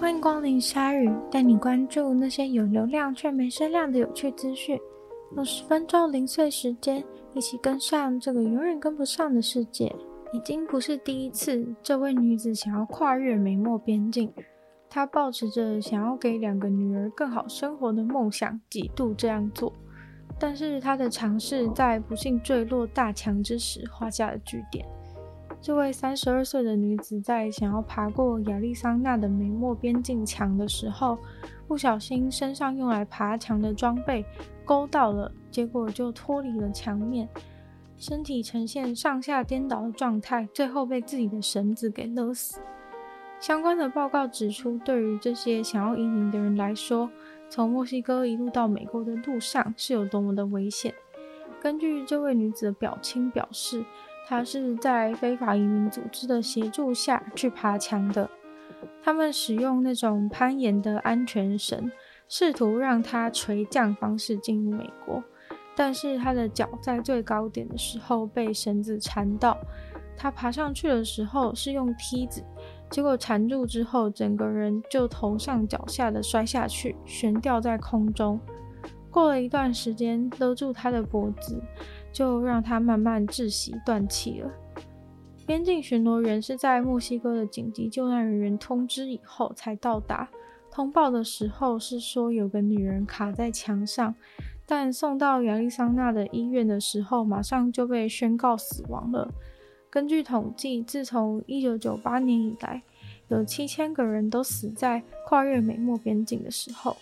[0.00, 4.78] 欢迎光临鲨鱼，带你关注那些有流量却没声量的有趣资讯。
[5.34, 7.04] 用十分钟零碎时间，
[7.34, 9.92] 一起跟上这个永远跟不上的世界。
[10.32, 14.32] 已经不是第一次，这位女子想要跨越美墨边境。
[14.88, 19.72] 她抱持着想要给两个女儿更好生活的梦想，几度这样做。
[20.38, 24.86] 但是她的尝试在不幸坠落大墙之时画下了句点。
[25.60, 31.18] 这位三十二岁的女子在想要爬过亚利桑那的美墨边境墙的时候，
[31.66, 34.24] 不小心身上用来爬墙的装备
[34.64, 37.28] 勾到了，结果就脱离了墙面，
[37.96, 42.60] 身体呈现上下颠倒的状态，最后被自己的绳子给勒死。
[43.40, 47.10] 相关的报告指出，对于这些想要移民的人来说，
[47.50, 50.94] 从墨西哥一路到美国的路上是有多么的危险。
[51.60, 53.84] 根据这位女子的表亲表示，
[54.28, 58.28] 他是在非法移民组织的协助下去爬墙的。
[59.02, 61.90] 他们使用那种攀岩的安全绳，
[62.28, 65.24] 试图让他垂降方式进入美国。
[65.74, 69.56] 但是他的脚在最高点的时候被绳子缠到，
[70.14, 72.44] 他爬上去的时候是用梯子，
[72.90, 78.38] 结果缠住之后，整个人就头上脚下的摔下去，悬吊在空中。
[79.10, 81.62] 过了一段时间，勒住他的脖子。
[82.12, 84.50] 就让他慢慢窒息断气了。
[85.46, 90.28] 边境巡逻员是在墨西哥的紧急救难人员通知以后才到达。
[90.70, 94.14] 通报的时候是说有个女人卡在墙上，
[94.66, 99.32] 但送到亚利桑那的医院的时候，马上就被宣告死亡了。
[99.90, 102.82] 根据统计，自从1998年以来，
[103.28, 106.96] 有7000个人都死在跨越美墨边境的时候，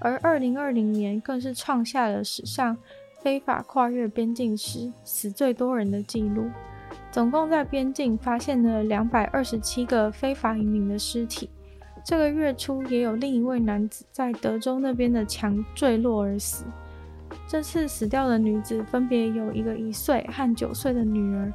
[0.00, 2.78] 而2020年更是创下了史上。
[3.22, 6.50] 非法跨越边境时死最多人的记录，
[7.12, 11.48] 总共在边境发现了两百二十七个非法移民的尸体。
[12.04, 16.64] 这个月初也有另一位男子在德州那边的墙坠落而死。
[17.46, 21.52] 这次死掉的女子分别有一个一岁和九岁的女儿。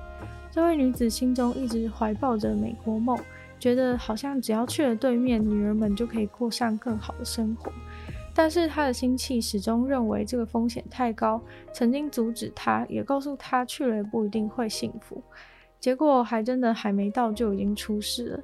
[0.49, 3.17] 这位女子心中一直怀抱着美国梦，
[3.59, 7.71] 觉得好像只要去了对面，女儿们就可以过上更好的生活。
[8.37, 11.41] 但是他的亲戚始终认为这个风险太高，
[11.73, 15.23] 曾经阻止他，也告诉他去了也不一定会幸福。
[15.79, 18.39] 结果还真的还没到就已经出事了。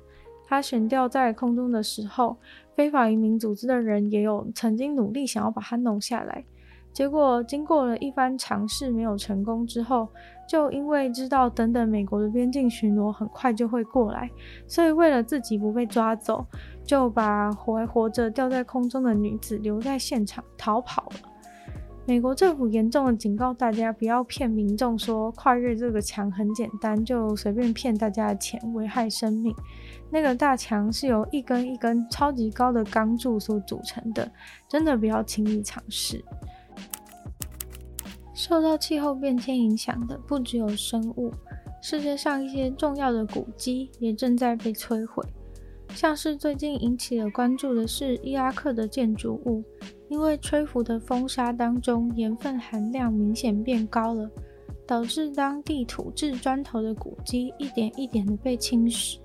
[0.48, 2.36] 他悬吊在空中的时候，
[2.76, 6.44] 非法移民组织的人也有曾经努力想要把他弄下来。
[6.92, 10.08] 结果经过了一番尝试没有成功之后，
[10.48, 14.30] 就因为知道等等美国的边境巡逻很快就会过来，
[14.68, 16.46] 所以为了自己不被抓走。
[16.86, 21.12] 就把活活着吊在空中的女子留在现场逃跑了。
[22.06, 29.56] 美国政府严重的警告大家不要骗民众说跨越这个墙很简单，就随便骗大家的钱，危害生命。
[30.10, 34.30] 那个大墙是由一根一根超级高的钢柱所组成的，
[34.68, 36.22] 真的不要轻易尝试。
[38.34, 41.32] 受到气候变迁影响的不只有生物，
[41.82, 45.24] 世界上一些重要的古迹也正在被摧毁。
[45.94, 49.64] 像是最近引起了关注的是伊拉克的建筑物，
[50.10, 54.28] 因为吹拂的风沙当中盐分含量明显变高了，
[54.88, 59.18] 导致当地土制砖头的古迹一点一点的被侵蚀。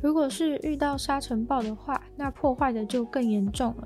[0.00, 3.84] 如果是遇到沙尘暴的话，那破坏的就更严重了。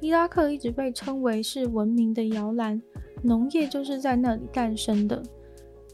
[0.00, 2.80] 伊拉克一直被称为是文明的摇篮，
[3.22, 5.22] 农业就是在那里诞生的。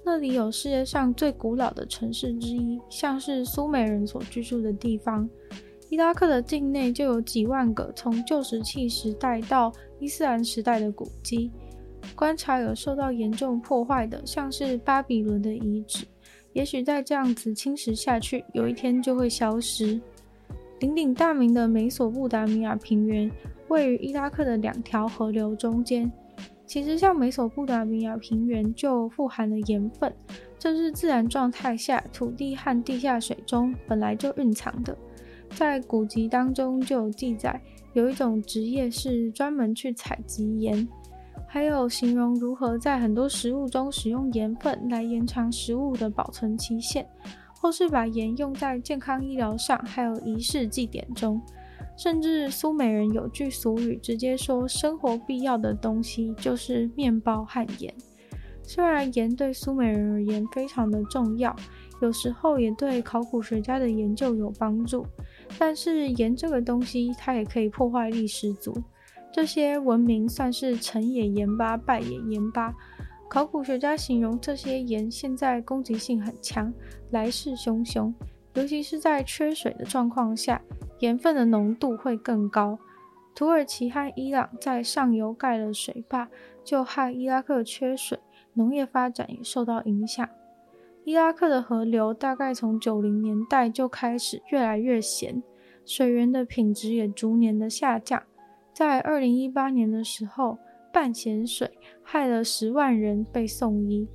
[0.04, 5.28] 那里有世界上最古老的城市之一，像是苏美人所居住的地方。
[5.88, 11.50] 伊拉克的境内就有几万个从旧石器时代到伊斯兰时代的古迹。
[12.14, 16.04] 观察有受到严重破坏的，像是巴比伦的遗址，
[16.52, 19.98] 也许再这样子侵蚀下去，有一天就会消失。
[20.78, 23.30] 鼎鼎大名的美索不达米亚平原，
[23.68, 26.12] 位于伊拉克的两条河流中间。
[26.66, 30.12] 其实，像美索不达米亚平原就富含了盐分，
[30.58, 34.96] 这是自然状态下土地和地下水中本来就蕴藏的。
[35.50, 37.60] 在古籍当中就有记载，
[37.92, 40.88] 有一种职业是专门去采集盐，
[41.46, 47.06] 还有形容如何在很多食物中使用盐分来延长食物的保存期限，
[47.60, 51.40] 或是把盐用在健康医疗上，还有仪式祭典中。
[51.96, 57.94] 甚至苏美人有句俗语，直接说生活必要的东西就是面包和盐。
[58.62, 61.54] 虽然盐对苏美人而言非常的重要，
[62.00, 65.06] 有时候也对考古学家的研究有帮助，
[65.58, 68.74] 但是盐这个东西它也可以破坏力十足。
[69.32, 72.74] 这些文明算是成也盐巴，败也盐巴。
[73.28, 76.72] 考古学家形容这些盐现在攻击性很强，
[77.10, 78.14] 来势汹汹。
[78.54, 80.62] 尤其是在缺水的状况下，
[81.00, 82.78] 盐分的浓度会更高。
[83.34, 86.28] 土耳其和伊朗在上游盖了水坝，
[86.62, 88.18] 就害伊拉克缺水，
[88.52, 90.28] 农业发展也受到影响。
[91.02, 95.42] 伊拉克的河流大概从九零年代就开始越来越咸，
[95.84, 98.22] 水源的品质也逐年的下降。
[98.72, 100.58] 在二零一八年的时候，
[100.92, 101.72] 半咸水
[102.02, 104.08] 害了十万人被送医。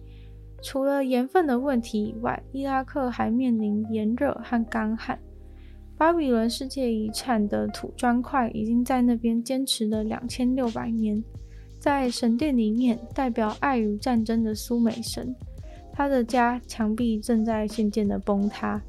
[0.62, 5.18] 除了盐分的问题以外，伊拉克还面临炎热和干旱。
[5.98, 11.22] 巴比伦世界遗产的土砖块已经在那边坚持了两千六百年。
[11.78, 15.34] 在神殿里面，代表爱与战争的苏美神，
[15.94, 18.82] 他的家墙壁正在渐渐的崩塌。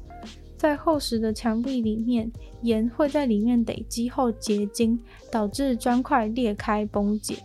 [0.57, 2.31] 在厚实的墙壁里面，
[2.61, 4.99] 盐会在里面累积后结晶，
[5.31, 7.37] 导致砖块裂开崩解。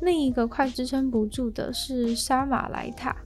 [0.00, 3.16] 另一个快支撑不住的是沙马莱塔，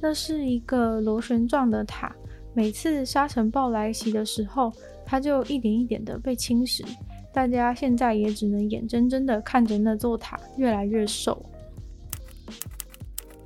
[0.00, 2.14] 那是一个螺旋状的塔。
[2.54, 4.72] 每次沙尘暴来袭的时候，
[5.04, 6.82] 它就一点一点的被侵蚀，
[7.32, 11.44] 大家现在也只能眼睁睁的看着那座塔越来越瘦。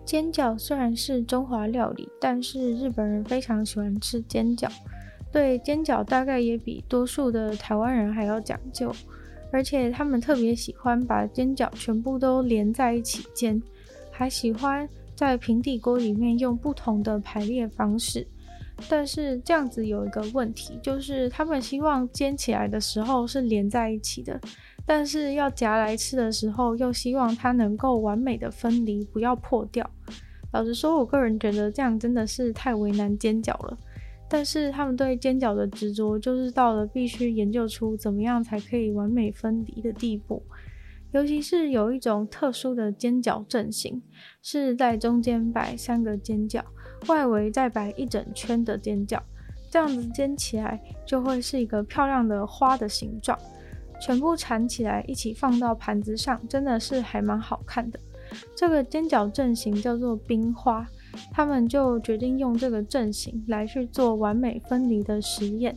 [0.04, 4.68] 煎饺虽然是中华料理，但是日本人非常喜欢吃煎饺，
[5.32, 8.92] 对煎饺大概也比多数的台湾人还要讲究，
[9.52, 13.60] 而且他们特别喜欢把煎饺全部都连在一起煎，
[14.10, 14.88] 还喜欢
[15.20, 18.26] 在平底锅里面用不同的排列方式。
[18.88, 24.40] 但是这样子有一个问题，就是他们希望煎起来的时候是连在一起的，
[24.86, 29.90] 但是要夹来吃的时候又希望它能够完美的分离，不要破掉。
[30.52, 33.76] 老实说，我个人觉得这样真的是太为难煎饺了。
[34.26, 40.42] 但是他们对煎饺的执着，就是到了必须研究出怎么样才可以完美分离的地步。
[41.12, 44.02] 尤其是有一种特殊的尖角阵型，
[44.42, 46.64] 是在中间摆三个尖角。
[47.06, 49.22] 外围再摆一整圈的尖角，
[49.70, 53.38] 这样子煎起来就会是一个漂亮的花的形状，
[54.00, 57.98] 全部缠起来一起放到盘子上，真的是还蛮好看的。
[58.54, 60.86] 这个尖角阵型叫做冰花，
[61.32, 65.74] 他们就决定用这个阵型来去做完美分离的实验，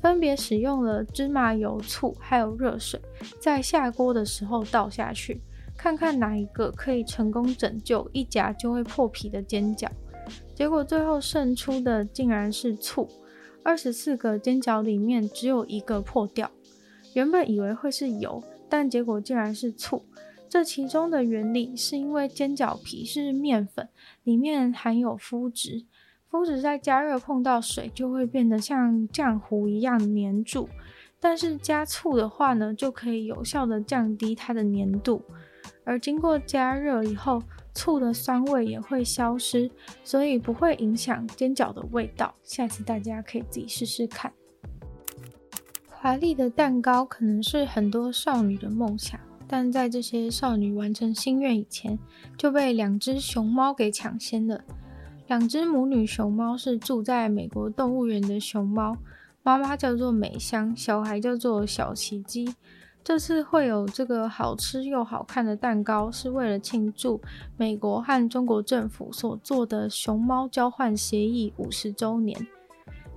[0.00, 3.00] 分别使用了芝麻油、醋还有热水，
[3.40, 5.40] 在下锅的时候倒下去，
[5.76, 9.88] 看看哪一个可以成功拯救一夹就会破皮的煎饺。
[10.54, 13.08] 结果最后胜出的竟然是醋，
[13.62, 16.50] 二十四个煎饺里面只有一个破掉。
[17.14, 20.04] 原本以为会是油，但结果竟然是醋。
[20.48, 23.88] 这其中的原理是因为煎饺皮是面粉，
[24.24, 25.84] 里面含有麸质，
[26.30, 30.68] 麸质在加热碰到水就会变得像浆糊一样粘住，
[31.18, 35.22] 但是加醋的话呢，就可以有效的降低它的粘度。
[35.84, 37.42] 而经过加热以后，
[37.74, 39.68] 醋的酸味也会消失，
[40.04, 42.32] 所以不会影响煎饺的味道。
[42.44, 44.32] 下次大家可以自己试试看。
[45.88, 49.18] 华丽的蛋糕可能是很多少女的梦想，
[49.48, 51.98] 但在这些少女完成心愿以前，
[52.38, 54.62] 就被两只熊猫给抢先了。
[55.30, 58.96] 两只母女熊猫是住在美国动物园的熊猫，
[59.44, 62.52] 妈妈叫做美香，小孩叫做小奇迹。
[63.04, 67.20] 这次会有这个好吃又好看的蛋糕，是为了庆祝
[67.56, 72.36] 美国和中国政府所做的熊猫交换协议五十周年。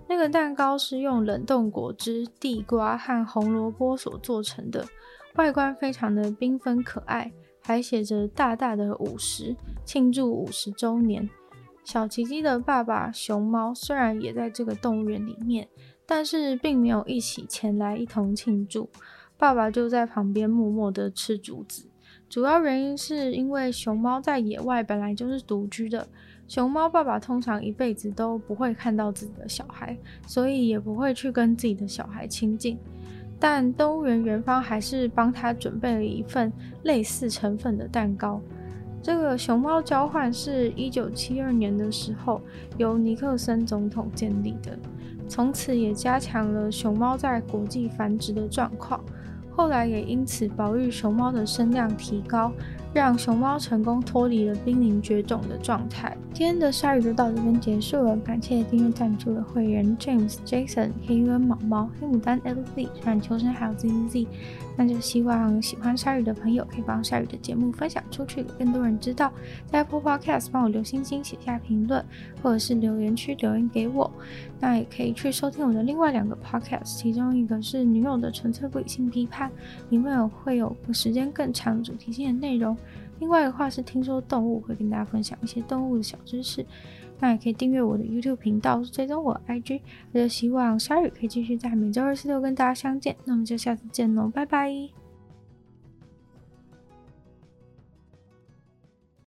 [0.08, 4.86] 那个蛋糕是用冷冻果汁、地瓜和红萝卜所做成的，
[5.34, 7.32] 外观非常的缤纷可爱，
[7.64, 11.28] 还写着大大的五十，庆祝五十周年。
[11.84, 15.68] 小奇迹的爸爸熊猫虽然也在这个动物园里面，
[16.06, 18.90] 但是并没有一起前来一同庆祝。
[19.38, 21.86] 爸爸就在旁边默默地吃竹子，
[22.30, 26.08] 主要原因是因为熊猫在野外本来就是独居的，
[26.48, 32.78] 熊猫爸爸通常一辈子都不会看到自己的小孩，所以也不会去跟自己的小孩亲近。
[33.38, 36.50] 但动物园园方还是帮他准备了一份
[36.84, 38.42] 类似成分的蛋糕。
[39.04, 42.42] 这个熊猫交换是一九七二年的时候
[42.78, 44.80] 由尼克森总统建立的，
[45.28, 49.04] 从此也加强了熊猫在国际繁殖的状况。
[49.52, 52.50] 后来也因此保育熊猫的声量提高，
[52.94, 56.16] 让熊猫成功脱离了濒临绝种的状态。
[56.32, 64.28] 今天的鲨鱼就到这边结束了，感谢订阅赞助的会员 James、Jason、黑渊、毛毛、黑牡丹、LZ、冉求生还有 ZZZ。
[64.76, 69.32] 那就希望喜欢鲨鱼的朋友可以帮鲨鱼的节目分享出去，给更多人知道。
[69.68, 72.04] 在 Apple Podcast 帮我留星星、写下评论，
[72.42, 74.12] 或者是留言区留言给我。
[74.60, 79.48] 那也可以去收听我的另外两个 Podcast，其中一个是《女友的纯粹不理性批判》，
[79.90, 82.76] 里面有会有时间更长、主题性的内容。
[83.24, 86.66] 另外的话是听说动物，会跟大家分享一些动物的小知识。
[87.22, 89.80] 那也可以订阅我的 YouTube 频道，追踪我 IG。
[90.12, 93.16] 那就希望鲨鱼可以继续在每周二、四、六跟大家相见。
[93.24, 95.03] 那我们就下次见喽，拜拜。